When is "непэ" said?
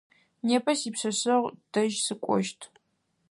0.47-0.71